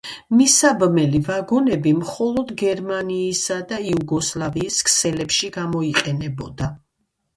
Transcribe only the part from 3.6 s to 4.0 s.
და